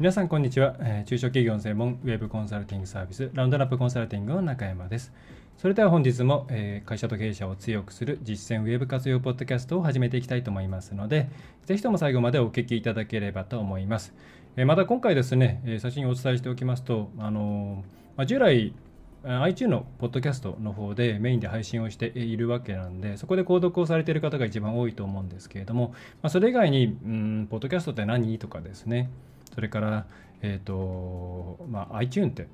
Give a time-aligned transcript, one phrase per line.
[0.00, 5.12] 皆さんこんにちは、え、中小企業の専門ウェブコンサルティングサービスラウンドラップコンサルティングの中山です。
[5.58, 11.28] それでは本日も、え、会社と経営者を強くする実践ウェブ活用ポッドキャストを始めていきたいと思いますので
[11.66, 14.14] ぜひとも最後までお聞きいただければと思います、
[14.56, 17.84] え、また今回ですね、え最初にお伝えしておきますとあの
[18.16, 18.72] ま、従来
[19.22, 29.10] iTunes のポッドキャストの方でメインで配信をしているわけなんで、そこで購読をされている方が一番多いと思うんですけれども、ま、それ以外に、うん、ポッドキャストって何とかですね、
[29.54, 30.06] それから、
[30.42, 32.46] えーとまあ、iTune って、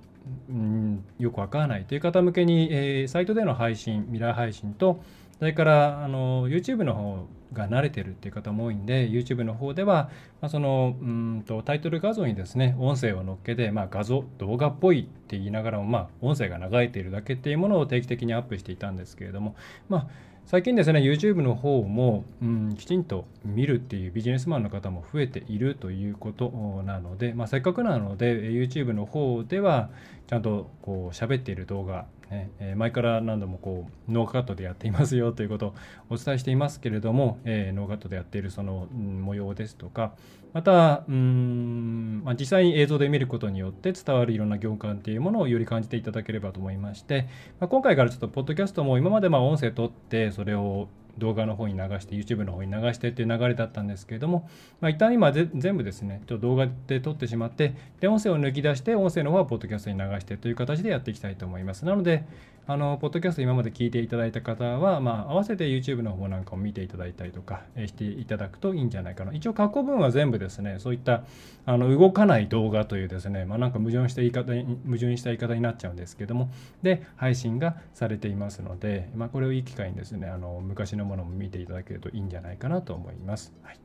[0.48, 5.00] うん、よくわからないという方向けに、えー、サイトでの配信、未来配信と、
[5.38, 19.54] それからあの YouTube の方が慣れてるっていう方も多いんで YouTube の方では、まあ、そのうんとタイトル画像にですね音声を乗っけて、まあ、画像動画っぽいって言いながらも、まあ、音声が流れているだけっていうものを定期的にアップしていたんですけれども、
[19.88, 20.06] まあ
[20.46, 29.90] 最近ですね、YouTube の方も、うん、きちんと見るっていうビジネスマンの方も増えているということなので、まあ、せっかくなので、YouTube の方では、
[30.28, 35.74] ちゃんとこう喋っている動画、ねえ、前から何度もこうノーカットでやっていますよということを
[36.10, 40.12] お伝えしていますけれども、え、ノーカットでやっているその、うん、模様ですとか、
[40.52, 47.28] また、うんまあ、実際に映像で見ることによって伝わるいろんな行間っていうものをより感じていただければと思いまして、
[47.60, 50.88] まあ、今回からちょっとポッドキャストも今までまあ音声とってそれを
[51.18, 54.48] 動画の方に流して YouTube の方に流してっていう流れだったんですけれども、
[54.80, 61.84] まあ、一旦今全部ですねちょっと動画で撮ってしまってで音声を抜き出して音声の方はポッドキャストに流してという形でやっていきたいと思います。
[61.84, 62.24] なので
[62.68, 71.22] あのポッドキャスト今まで聞いていただいた方は、まあ、合わせて YouTube の方なんかを見ていただいたりとかしていただくといいんじゃないかな一応過去文は全部ですねそういった
[71.64, 76.50] あの動かない動画というですね、まあ、なんか矛盾した言い方に矛盾した言い方になっちゃうんですけども
[76.82, 83.52] で配信がされていますので、まあ、これをいい機会にですねあの昔のものも見ていただけるといいんじゃないかなと思います。
[83.62, 83.78] はい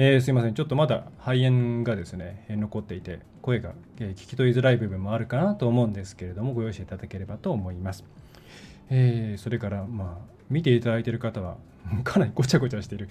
[0.00, 8.04] えー、すいません、ちょっとまだ肺炎がですね、残っていて、声が、聞き取りづらい部分もあるかなと思うんですけれども、ご容赦いただければと思います。
[8.90, 11.56] えー、それから、まあ、見ていただいている方は、
[12.04, 13.08] かなりごちゃごちゃしている。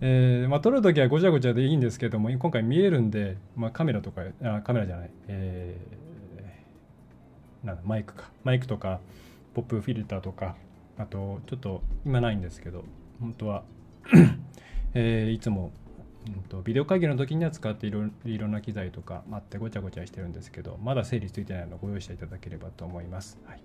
[0.00, 8.30] えー、まあ、撮るときはごちゃごちゃでいいんですけども、今回見えるんで、まあ、カメラとか、あカメラじゃない、えー、なんだ、マイクか。
[8.44, 9.00] マイクとか、
[9.54, 10.54] ポップフィルターとか、
[10.98, 12.84] あと、ちょっと今ないんですけど、
[13.18, 13.64] 本当は
[14.94, 15.72] えー、いつも
[16.36, 23.38] うんと、ビデオ会議の時には使っていろいろな機材とかあってごちゃごちゃしてるんですけどまだ整理ついてないのをご用意していただければと思います。
[23.46, 23.60] はい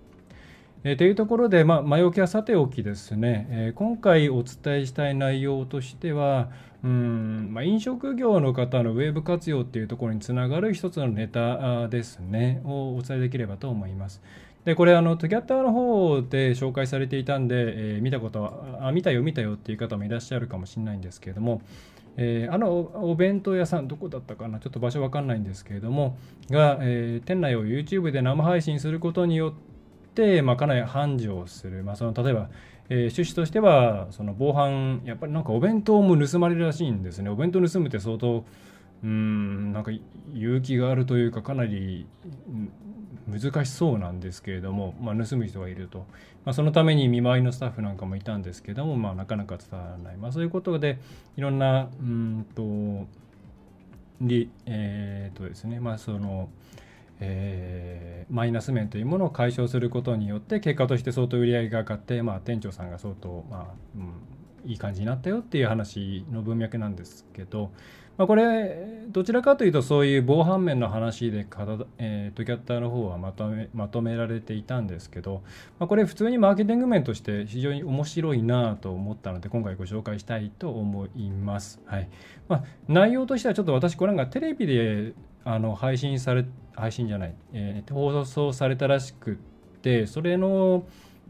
[0.85, 6.50] えー、というところで、まあ、前置きはさておきですね、えー、今回お伝えしたい内容としては、
[6.84, 14.22] うんまあ、飲食業の方のウェブ活用っていうところにつながる一つのネタですね、をお伝えできればと思います。
[14.66, 17.56] で、これ、あの、トギャッターの方で紹介されていたんで、
[17.96, 21.62] えー、見たことは、あ、見たよ、見たよっていう方もいらっしゃるかもしれないんですけれども、
[22.16, 26.18] えー、あのお弁当屋さん、どこだったかな、ちょっと場所わかんないんですけれども、
[26.50, 29.53] が、えー、店内を YouTube で生配信することによっ
[30.13, 32.50] て、まあ、かなり繁盛する、まあ、その例えば、
[32.90, 37.29] えー、趣旨としては、その防犯、やっぱりなんかお弁当も盗まれるらしいんですね。
[37.29, 38.46] お弁当盗むって相当、
[39.03, 39.91] うん、なんか
[40.34, 42.07] 勇気があるというか、かなり
[43.40, 46.06] 難しそうなんですけれども、まあ、盗む人がいると、
[46.46, 51.00] まあ、そのために見舞いのスタッフなんかもいたんですけども、まあ、なかなか伝わらない、まあ、そういうことで
[51.38, 53.08] いろんなうんと
[54.22, 56.50] りえー、とですねまあその
[57.26, 67.72] えー、マイナス面というものを解消することによって結果として相当売り上げが上がって、まあ、店長さんが相当、まあうん、いい感じになったよっていう話の文脈なんですけど、
[68.18, 71.47] まあ、これどちらかというとそういう防犯面の話で
[71.97, 75.41] えー、トキャッターの方はまとめまとめられていたんですけど、
[75.79, 81.82] まあ、これ普通にマーケティング面として非常に面白いなと思ったので今回ご紹介したいと思います。
[81.85, 82.09] はい
[82.47, 86.46] まあ、内容としてはちょっと私これがテレビであの配信され
[86.76, 89.35] 配信じゃない、えー、放送されたらしくっ
[89.82, 90.85] てそれの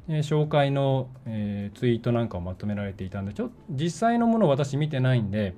[0.10, 5.56] え紹介の、えツイートなんかをまとめられていたんでちょっと実際のものを私見てないんで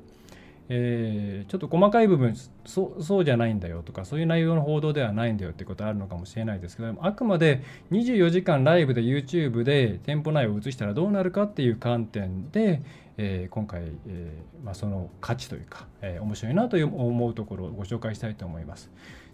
[0.70, 2.36] えー、ちょっと細かい部分
[2.66, 12.82] そそうじゃないんだよとかそういう内容の報道ではないんだよってことあるのかもしれないですけどあくまで24時間ライブで YouTube で店舗内を映したらどうなるかっていう観点で、
[13.18, 18.90] えー、今回、えーまあ、その価値というか、えー、面白いなという思うところをご紹介したいと思います。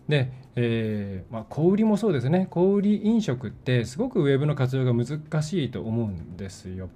[0.10, 6.90] で、えーまあ、小売りもそうですね小売り飲食ってすごくウェブの活用が難しいと思うんですよ。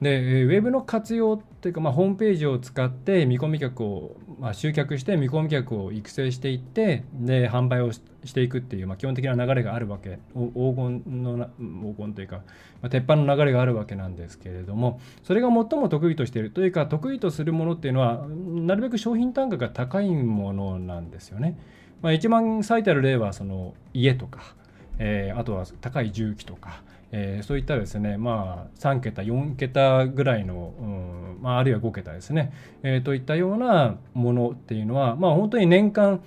[0.00, 8.00] でウェブの活用っていうか、まあ、ホームページを使って見込み客を、まあ、集客して見込み客を育成していってで販売をし
[8.32, 21.58] ていくっていう、まあ、基本的な流れがあるわけ黄金の黄金というか、まあ、鉄板の流れがあるわけなんですけれどもそれが最も得意としているというか得意とするものっていうのはなるべく商品単価が高いものなんですよね。
[22.00, 24.54] まあ、一番最たる例はその家とか、
[24.98, 26.82] えー、あとは高い重機とか。
[27.12, 32.52] えー、そういったですね、まあ、3桁、4桁ぐらいの、うんまあ、あるいは5桁ですね、
[32.82, 36.20] えー、といったようなものっていうのは、まあ、本当に年間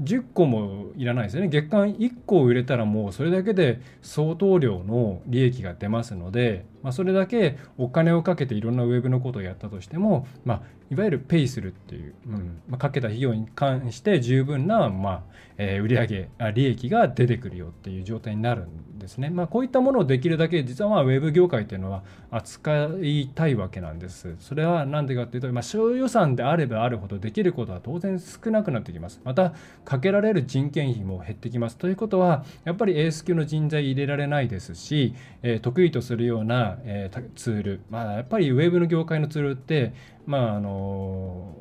[0.00, 1.48] 10個もいらないですよね。
[1.48, 15.22] 月間1個売れたらもうそれだけで相当量の利益が出ますので、まあ、それだけお金をかけていろんなウェブのことをやったとしても、まあ、いわゆるペイするっていう、うんまあ、かけた費用に関して十分な、まあ
[15.56, 19.30] えー、売上あ利益が出てくるよっていう状態になるんですね。
[19.30, 24.34] まあ、こういったものをできるだけ実はまあウェブ業界っていうのは扱いたいわけなんです。
[24.40, 29.20] それは何でかっていうと、まあ、小予算であればあるほどできることは当然少なくなってきます。
[29.24, 29.54] また
[29.84, 31.76] かけられる人件費も減ってきます。
[31.76, 39.92] ということはやっぱりエース級の人材入れられないですし、えー、得意とするような、えー、ツール、まあ、やっぱりウェブの業界のツールって
[40.26, 41.54] まああの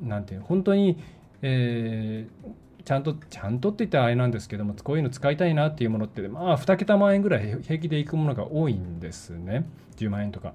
[0.00, 0.98] なんていう本当に、
[1.42, 2.48] えー、
[2.90, 9.64] ちゃんとちゃんとって言ったらあれなんですけどもこういうの使いたいなっていうものってまあ2桁万円ぐらい平気でいくものが多いんですね。
[9.96, 10.54] 10万円とか。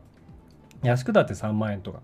[0.83, 2.01] 安くだって3万円とか。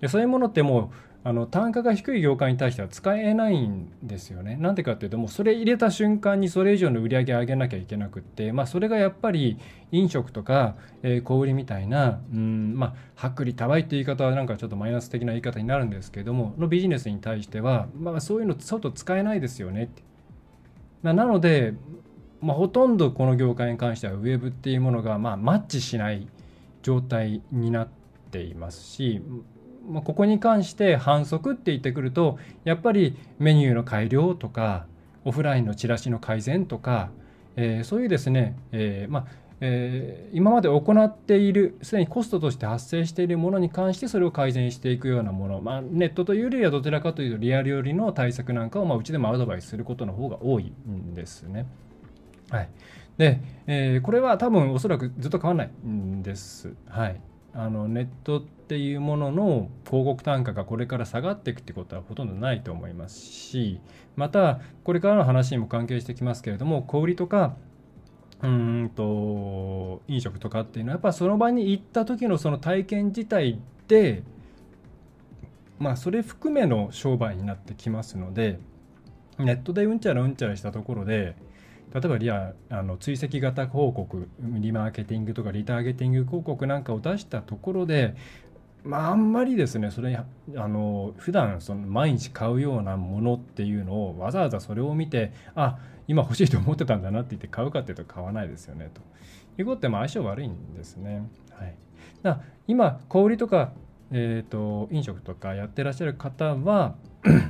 [0.00, 0.90] でそういうものってもう
[1.26, 4.56] あの単価が低い業界に対しては使えないんですよね。
[4.60, 9.58] なんでかっていうともうそれ入れた瞬間にそれ以上の売り上げ上げなきゃいけなくって、まあ、それがやっぱり
[9.90, 20.02] 飲食とか、えー、小売りみたいな、うんまあ、薄利多売っていう言い方はなんかちょっとマイナス的な言い方になるんですけどものビジネスに対しては、まあ、そういうの外使えないですよねって。
[21.02, 21.72] まあ、なので、
[22.42, 26.28] まあ、ほとんどこの業界に関してはウェブっていうものがまあマッチしない
[26.82, 27.88] 状態になっ
[28.30, 29.22] ていますし
[29.88, 34.86] まあ、ここに関して反則って言ってくるとやっぱりメニューの改良とか
[35.24, 37.10] オフラインのチラシの改善とか、
[37.56, 51.66] えー、そういうですね、えー、まあえー、今まで行っているすでにコストとして発生しているものに関してそれを改善していくようなもの、まあ、ネットというよりはどちらかというとリアルよりの対策なんかを、まあ、うちでもアドバイスすることの方が多いんですね。
[52.50, 52.68] はい、
[53.16, 56.74] で、えー、これは多分おそらくずっと変わらないんです。
[56.86, 57.20] はい、
[57.54, 63.80] あのネットっていうものの広告単価がこれから下がっていくってことはほとんどないと思いますし
[64.16, 67.56] またこれからの話にも関係してきますけれども小売りとか
[68.42, 74.24] うんと飲食とかっていうのはやっぱその場に行った時のその体験自体で
[75.78, 78.58] まあそれ含めの商売になってきますので
[79.38, 81.36] ネットでうんちゃらうんちゃらしたところで
[81.92, 88.14] 例えばリアあの追跡型広告リマーケティングとかリターゲティング広告なんかを出したところで
[88.84, 99.00] まあ、あんまりですねそれあの普段その毎日買うようなものっていうのをわざわざそれを見てあ今欲しいと思ってたんだなって言って買うかっていうと買わないですよねと
[99.56, 101.22] いうことってまあ相性悪いんですね。
[101.52, 101.74] はい、
[102.22, 103.72] だ今小売とか、
[104.10, 106.96] えーと飲食とかやってらっしゃる方は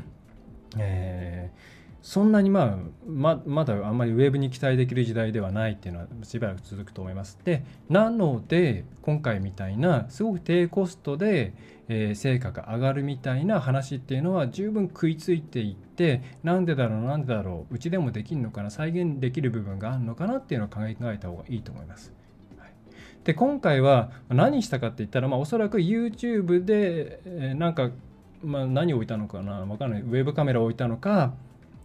[0.78, 1.73] えー
[2.04, 7.38] そんなに、まあ、ままだあんまりウェブに期待できる時代ではないっていうのはしばらく続くと思います。
[7.44, 11.54] でなので今回みたいなすごく低コストで、
[11.88, 22.12] えー、成果が上がるみたいな話っていうのは十分食いついていってなんでだろうなんでだろううちでもできるのかな再現できる部分があるのかなっていうのを考えた方がいいと思います。
[23.24, 27.88] で今回は何したかって言ったら、まあ、おそらく YouTube で、えー、なんか、
[28.42, 31.32] まあ、何を置いたのかな分かんないウェブカメラを置いたのか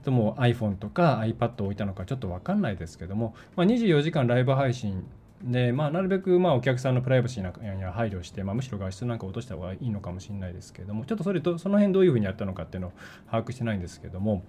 [0.04, 5.06] とも iPhone とか iPad を置いたのかちょっと分かんないですけども、まあ、24時間ライブ配信
[5.44, 12.92] で、まあ、なるべくまあお客さんのプライバシーには配慮して、まあ、むしろ画質なんか落とした方がいいのかもしれないですけどもちょっとそれとその辺どういうふうにやったのかっていうのを
[13.30, 14.44] 把握してないんですけども、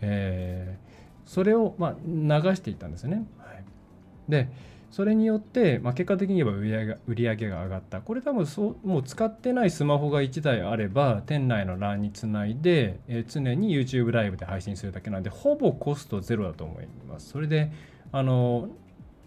[0.00, 3.24] えー、それをまあ流していったんですね。
[3.38, 3.64] はい、
[4.28, 4.48] で
[4.92, 8.00] それによって、まあ、結果的に言えば売り上げ売上が上がった。
[8.00, 17.30] これ多分そうもう使ってないスマホが1台あれば、店内の LAN につないで、えー、常に YouTube ライブで配信するだけなんで、ほぼコストゼロだと思います。
[17.30, 17.72] それで、
[18.12, 18.68] あの、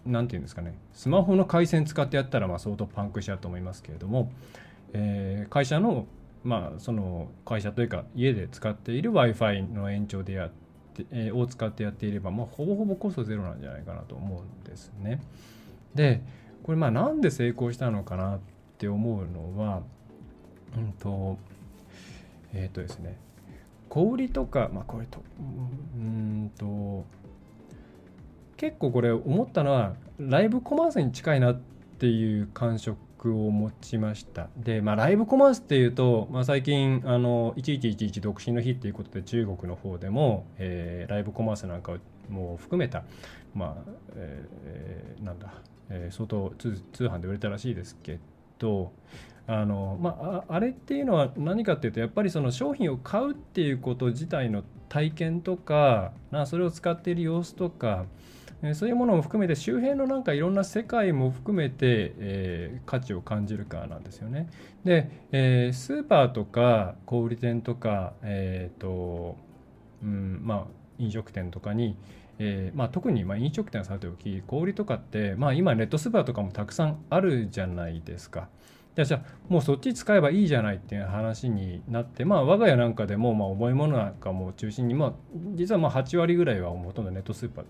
[0.06, 4.30] なんていうんですかね、スマホの回線使ってやったらまあ相当パンクしちゃうと思いますけれども、
[4.92, 6.06] えー、会社の
[6.46, 10.50] まあ、その会社というか家で使っている w i f i の延長でやっ
[10.94, 15.20] て、えー、を使ってやっていれば、まあ、ほぼほぼコストゼロなんじゃないかなと思うんですね。
[15.96, 16.22] で
[16.62, 18.38] これまあなんで成功したのかなっ
[18.78, 19.82] て思うのは
[20.76, 21.38] うんと
[22.52, 23.18] えっ、ー、とですね
[23.88, 25.22] 小売とかまあこれと
[25.96, 27.04] うんと
[28.56, 31.60] 結構これ思ったのはライブコマースに近いなっ
[31.98, 34.48] ていう感触を持ちました。
[34.56, 41.96] で、まあ、ライブコマースっていうと、まあ、最近あの1111独身の日っていうことで中国の方でも、えー、ライブコマースなんか
[42.30, 43.04] もう含めた、
[43.54, 45.52] まあえー、なんだ、
[45.90, 48.18] えー、相当通販で売れたらしいですけ
[48.58, 48.92] ど
[49.46, 56.12] あの、まあ、あれっていうのは何かっていうとやっぱりその商品を買うっていうこと自体の体験とか
[56.46, 58.06] それを使っている様子とか
[58.74, 64.48] そういうものも含めて周辺のなんかいろんな世界も含めて、えー、価値を感じるかなんですよね。
[64.82, 69.36] で、えー、スーパーとか小売店とか、えーと
[70.02, 70.64] うんまあ、
[70.98, 71.96] 飲食店とかに、
[72.38, 78.48] えーまあ、特にま飲食店はされておき小売とかって、まあ、今ネットスーパーとかもたくさんあるじゃないですか。
[79.04, 85.12] じゃあもうそっち使えばいいじゃないっていう話になってまあ我が家なんかでもまあ重いものなんかも中心にまあ
[85.54, 87.64] 実はまあ8割ぐらいはほとんどネットスーパー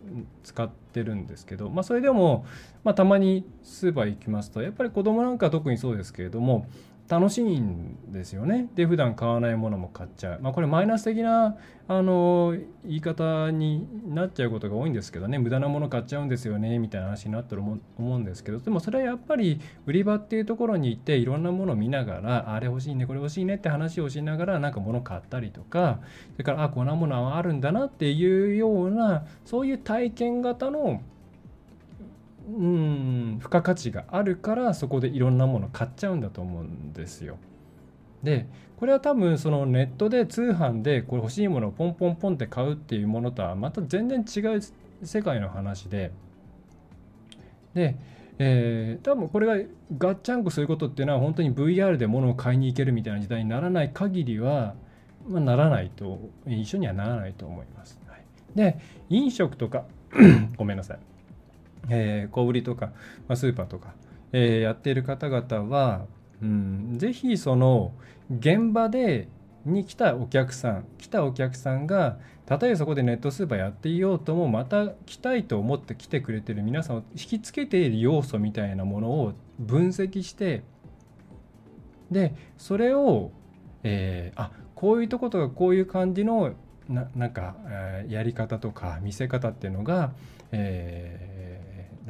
[0.45, 2.47] 使ってるんですけどまあそれでも
[2.85, 6.69] まあたまにスーパー行きますとやっぱり子供なんか特にそうですけれども
[7.09, 8.69] 楽しいんですよね。
[8.75, 10.41] で普段買わないものも買っちゃう。
[10.41, 11.57] まあこれマイナス的な
[11.89, 26.01] あの言い方になっちゃうことが多いんですけどね無駄なもの買っちゃうんですよねみたいな話になってる思うんですけどでもそれはやっぱり売り場っていうところに行っていろんなものを見ながらあれ欲しいねこれ欲しいねって話をしながらなんか物買ったりとか
[26.33, 31.03] それからあこんなものはあるんだなっていうようなそういう体験型の
[32.47, 37.39] うん付加価値があるからそこでいろんなもの買っちゃうんだと思うんですよ。
[38.23, 44.61] でこれは多分そのネットで通販でこれ欲しいものをポンポンポンって買うっていうものとはまた全然違う
[45.03, 46.13] 世界の話で
[47.75, 47.97] で、
[48.39, 54.75] えー、多分これがガッチャンコすることっていうのは本当に VR で物を買いに行けるみたいな時代にならない限りは、
[55.29, 58.01] まあ、ならないと一緒にはならないと思います。
[58.07, 58.25] はい、
[58.55, 59.85] で飲食とか
[60.57, 60.99] ごめんなさい
[61.89, 62.87] えー、小売りとか、
[63.29, 63.95] まあ、スーパーとか、
[64.33, 66.07] えー、やっている方々は、
[66.43, 67.93] うん、ぜひその
[68.31, 69.29] 現場で
[69.65, 80.63] に来たお客さん来たお客さんがたとえそこでネットスーパーやっていようともまた来たいと思って来てくれてる皆さんを引きつけている要素みたいなものを分析して
[82.11, 83.33] でそれを、
[83.83, 86.53] えー、あこういうとことかこういう感じの
[86.89, 90.13] ななんか、えー、やり方とか見せ方っていうのが、
[90.53, 91.56] えー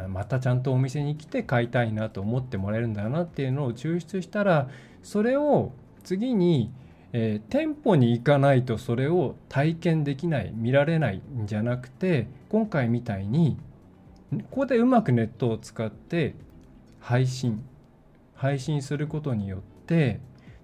[0.09, 4.69] またちゃんとお店に来て買いたいなと思ってもらえるんだなっていうのを抽出したら
[5.03, 5.73] それを
[6.05, 6.71] 次に、
[7.13, 13.57] えー、店舗に行かないとそれを体験できない見られないんじゃなくて今回みたいに
[14.33, 16.35] ここでうまくネットを使って
[17.01, 17.65] 配信
[18.35, 20.21] 配信することによって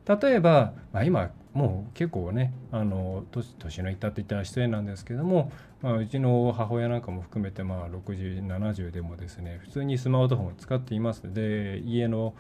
[0.07, 11.33] 例えば、まあ、今もう結構ねあの年のいったって言ったら失礼なんですけども、まあ、うちの母親なんかも含めてまあ6070でもですね普通にスマートフォンを使っています。
[11.33, 12.35] で家の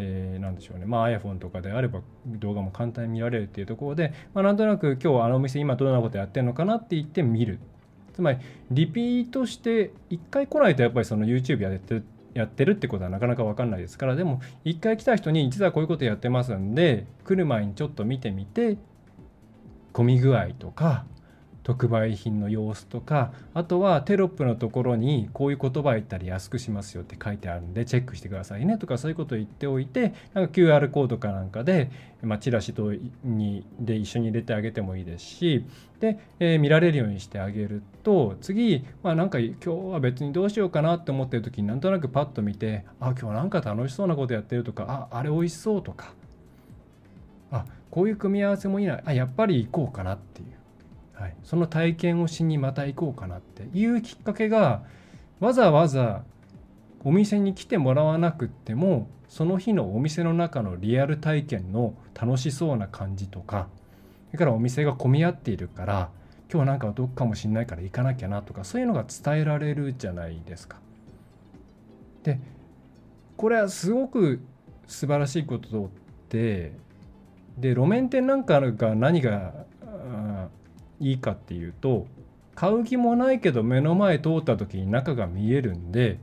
[0.00, 7.58] えー、なんでしょうね、まあ、iPhone とかであれば動画も簡単に見られるっていうところで、まあ、なんとなく今日あのお店今どんなことやってるのかなって言って見る。
[8.14, 8.38] つまり
[8.70, 18.76] リピートして1回来ないとやっぱりその YouTube やってるやってるってことはなかなか分かんないですからでも一回来た人に実はこういうことやってますんで来る前にちょっと見てみて
[19.92, 21.04] 混み具合とか
[21.68, 31.90] 特売品の様子とかあとはテロップのところにこういう言葉言ったら安くしますよって書いてあるんでチェックしてくださいねとかそういうことを言っておいてなんか QR コードかなんかで、
[32.22, 35.66] まあ、チラシとにで一緒に入れてあげてもいいですし
[36.00, 46.14] で、えー、見られるようにしてあげると次、まあ、なんか今日は別にどうしようかなって思ってる時になんとなくパッと見てあ今日なんか楽しそうなことやってるとかああれ美味しそうとか
[47.50, 50.57] あこういう組み合わせもいいなあやっぱり行こうかなっていう。
[51.18, 54.82] はい、その体験をしにまた行こうかなっていうきっかけが
[55.40, 56.22] わざわざ
[57.04, 63.68] お店に来てもらわなくってもその日のお店の中のリアル体験の楽しそうな感じとか
[64.28, 66.10] それからお店が混み合っているから
[66.52, 70.78] 今日なんかどっかもしんないから行かなきゃなとかそういうのが伝えられるじゃないですか。
[72.22, 72.40] で
[73.36, 74.40] これはすごく
[74.86, 75.90] 素晴らしいこと
[76.30, 76.72] で
[77.58, 79.66] で路面店なんかが何が
[81.00, 82.06] いいかっていうと
[82.54, 86.18] 買う気もないけど目の前通った時に中が見えるんで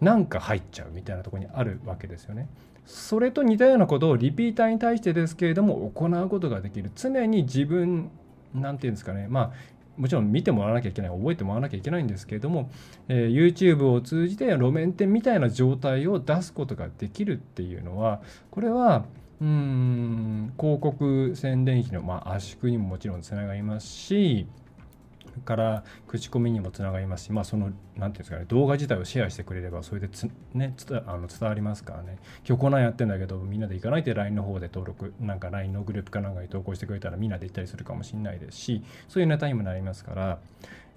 [0.00, 2.48] なんか入っちゃうみたいなところにあるわけですよね。
[2.86, 6.90] それと似たようなことをリピーターに対してですけれども行うことができる。
[6.94, 8.10] 常に自分
[8.54, 9.26] なんていうんですかね。
[9.28, 9.52] まあ
[9.96, 11.10] もちろん見てもらわなきゃいけない。
[11.10, 12.70] 覚えてもらわなきゃいけないんですけれども、
[13.08, 19.04] えー、YouTube を通じて路面店みたいな状態を出すことができるっていうのはこれは
[19.40, 24.46] うん広告宣伝費のまあ圧縮にももちろんつながりますし
[25.44, 30.74] から口コミにもつながりますし、まあ、その、なんていうんですかね、動画自体をシェアしてくれれば、それでつ、ね、
[31.06, 40.38] あの伝わりますからね、今日こんなんやってんだけど、みんなで行かないで LINE の方で登録、なんか LINE のグループかなんかに投稿してくれたら、みんなで行ったりするかもしれないですし、そういうネタにもなりますから、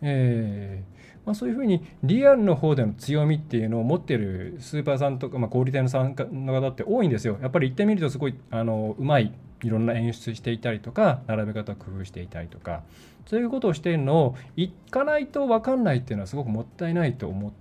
[0.01, 7.38] えーまあ、そういうふうにリアルの方での強みっていうのを持ってるスーパーさんとか、まあ、小売店のさんの方って多いんですよ。
[7.41, 9.33] やっぱり行ってみるとすごいあのうまい
[9.63, 12.84] いろんな演出していたりとか並べ方を工夫していたりとか
[13.25, 17.53] そういうことをしているのを行かないと分かんないっていうのはすごくもったいないと思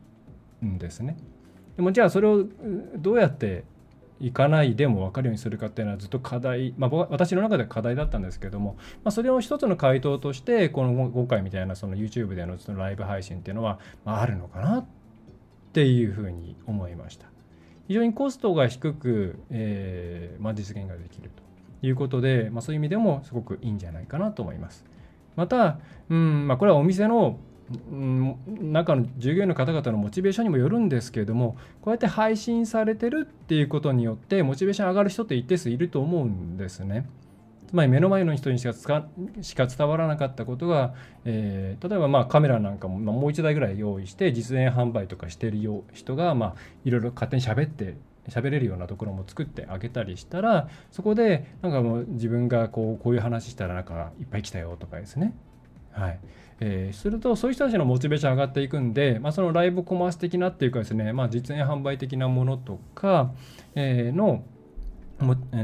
[0.63, 1.17] うんですね。
[1.77, 2.45] でもじゃあそれを
[2.97, 3.65] どうやって
[4.21, 14.85] 行かないでも分かるようにするかっていうのはずっと課題、まあ、私の中では課題だったんですけども、まあ、それを一つの回答としてこの今回みたいなその YouTube でのそのライブ配信っていうのは、まあ、あるのかなっ
[15.73, 17.27] ていうふうに思いました。
[17.89, 21.42] 非常にコストが低く、えーまあ、実現ができると
[21.83, 24.85] いうことで、まあ、そういう意味でもすごくいいんじゃないかなと思います。
[25.37, 25.79] また、
[26.11, 27.39] うんまあ、これはお店の
[28.61, 37.09] 中の従業員の方々のモチベーションにもよるんですけれどもこうやって配信されてるっていうことによってモチベーション上がる人って一定数いると思うんですね。
[37.73, 38.75] つまり目の前の人にしか
[39.41, 40.93] しか伝わらなかったことが、
[41.25, 45.59] えー、例えばまあカメラなんかももう1台ぐらい用意して実演販売とかしてる
[45.95, 47.97] 人がまあいろいろ勝手に喋って
[48.29, 55.35] 喋れるようなところも作ってあげたりしたらそこでなんかもう自分がこうこういう話したらなんかいっぱい来たよとかですね。
[55.91, 56.21] はい。
[56.61, 63.33] えー、するとそういう人たちのモチベーション上がっていくんで、まあ、そのライブコマース的なっていうかですね、まあ、実演販売的なものとか、
[63.75, 64.45] えー、の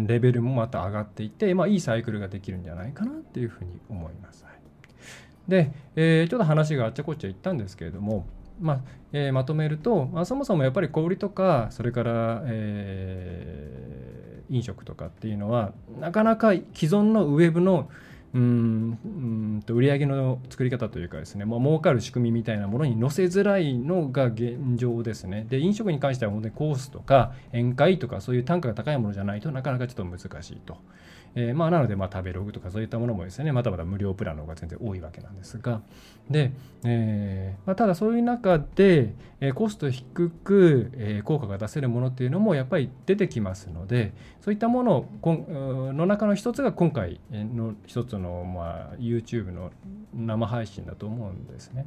[0.06, 4.44] レベルもまた上がっていって、まあ、いいサイクルができるんじゃないかなっていうふうに思います。
[4.44, 4.54] はい、
[5.48, 8.26] で、えー、ちょっと話があっちゃこっちゃ言ったんですけれども、
[8.60, 8.80] まあ
[9.12, 17.88] えー、まとめると、まあ、そもそもやっぱり小売とかそれから、えー、飲食とかっていうのはなかなか既存のウェブの
[18.34, 25.46] うんうんと売上の作り方というかですね、まあ、儲かる仕組みみたいなものに載せづらいのが現状ですね。
[25.48, 30.76] で飲食に関しては本当にコースとか宴会とかそういう単価が高いものじゃないとなかなかちょっと難しいと。
[31.34, 35.82] えー、まあ、なので、ま、食べログとかそういったものもですね、まだまだ無料プランの方が全然多いわけなんですが、
[36.30, 36.52] で、
[36.84, 45.06] えー、まあ、ただそういう中で、えー、コスト低く、え効果が出せるものっていうのもやっぱり出てきますので、そういったもの
[45.92, 49.70] の中の一つが今回の一つの、まあ、YouTube の
[50.14, 51.86] 生配信だと思うんですね。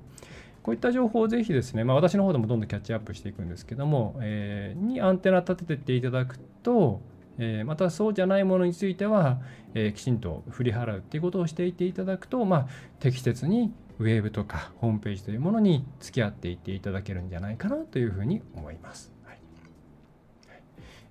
[0.63, 7.01] こういった情報をぜひですね、まあ、私の方でもどんどんキャッチアップしていくんですけども、えー、にアンテナ立ててっていただくと、
[7.39, 9.39] えー、またそうじゃないものについては、
[9.73, 12.67] えー、きちんと振り払うっていうことをしていっていただくと、まあ、
[12.99, 19.10] 適切にウェブとかホームページというものに付き合っていっていただけるんじゃないかなというふうに思います。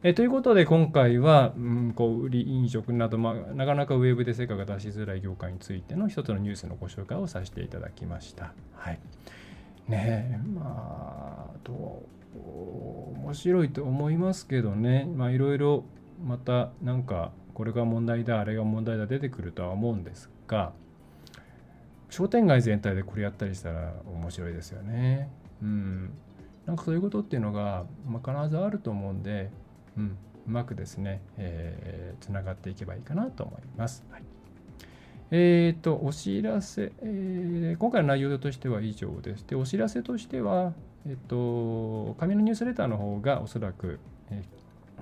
[0.03, 8.55] えということで今回は、うん、こう売り飲食など、まあ、なかなかウェブで成果が出しづらい業界についての一つのニュースのご紹介をさせていただきました。
[8.75, 9.01] はい、
[9.89, 12.03] ねえまあと
[12.35, 15.85] 面白いと思いますけどねまあいろいろ
[16.25, 20.73] またなんかこれが問題だあれが問題だ出てくるとは思うんですが
[22.11, 25.31] 商店街全体でこれやったりしたら面白いですよね。
[25.63, 26.11] うん。
[26.67, 29.51] なんかそういうことっていうのが、まあ、必ずあると思うんで、
[30.01, 30.17] うん、
[30.49, 34.05] うまくですね、えー、つながっていけばいいかなと思います。
[34.11, 34.23] はい、
[35.31, 39.47] えっ、ー、と、お知らせ、えー、今回の内容としては以上です。
[39.47, 40.73] で、お知らせとしては、
[41.07, 44.43] えっ、ー、と、紙のニュースレターの方がおそらく、え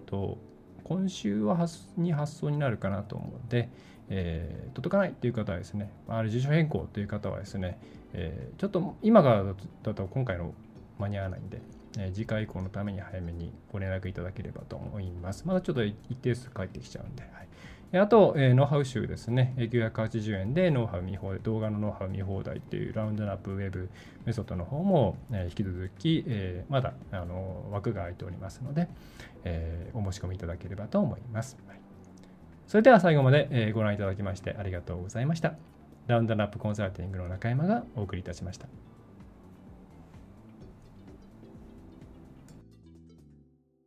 [0.01, 0.39] っ、と、
[0.85, 3.69] 今週は発に発送になるかなと思うので、
[4.09, 7.79] え、届かないっていう方はですね、あれ住所変更という方はですね、
[8.15, 10.55] え、ちょっと今がだと今回の
[10.99, 11.61] 間に合わないんで、
[11.99, 15.45] えー、次回以降のために早めにご連絡いただければと思います。
[15.47, 17.49] まだちょっと一定数返ってきちゃうんで、はい
[17.95, 19.55] あと、えー、ノウハウ集ですね。
[19.57, 23.89] 980円でノウハウ見放題、動画のノウハウ見放題っていうラウンドナップウェブ
[24.27, 28.89] メソッドの方も、えー、引き続き、えー、まだあの枠が空いておりますので、
[29.45, 31.57] えー、お申し込みいただければと思います。
[31.67, 31.81] はい、
[32.67, 35.55] それでは最後まで、えー、ご覧いただきましてありがとうございました。
[36.09, 38.88] ラウンドナップコンサルティングの中山がお送りいたしました。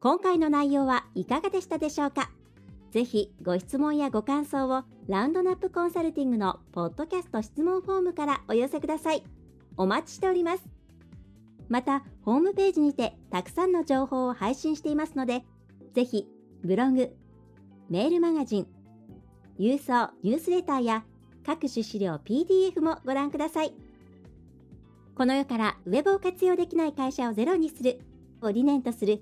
[0.04, 2.32] 今回の内容はいかがでしたでしょうか？
[2.90, 9.24] ぜひご質問やご感想をラウンドナップコンサルティングのポッドキャスト質問フォームからお寄せください。
[9.78, 10.64] お待ちしております。
[11.70, 15.44] また、ホームページにてたくさんの情報を配信していますので、
[15.94, 16.28] ぜひ、
[16.64, 17.16] ブログ、
[17.88, 18.68] メールマガジン、
[19.60, 21.06] 郵送ニュースレターや
[21.46, 23.76] 各種資料 PDF もご覧ください。
[25.16, 28.02] この世からウェブを活用できない会社をゼロにする
[28.42, 29.22] を理念とする